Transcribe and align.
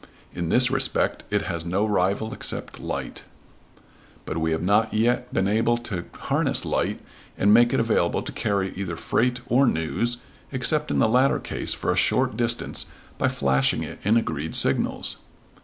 In 0.33 0.49
this 0.49 0.71
respect 0.71 1.21
it 1.29 1.43
has 1.43 1.63
no 1.63 1.85
rival 1.85 2.33
except 2.33 2.79
light. 2.79 3.21
But 4.25 4.39
we 4.39 4.49
have 4.51 4.63
not 4.63 4.89
been 4.91 5.47
able 5.47 5.77
to 5.77 6.05
harness 6.21 6.65
light 6.65 6.99
and 7.37 7.53
make 7.53 7.71
it 7.71 7.79
available 7.79 8.23
to 8.23 8.31
carry 8.31 8.73
either 8.75 8.95
freight 8.95 9.41
or 9.45 9.67
news, 9.67 10.17
except 10.51 10.89
in 10.89 10.97
the 10.97 11.07
latter 11.07 11.37
case 11.37 11.75
for 11.75 11.91
a 11.91 11.95
short 11.97 12.35
distance 12.35 12.87
by 13.19 13.27
flashing 13.27 13.83
it 13.83 13.99
in 14.03 14.17
agreed 14.17 14.55
signals. 14.55 15.17